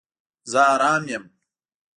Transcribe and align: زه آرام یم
زه 0.51 0.59
آرام 0.73 1.03
یم 1.11 1.23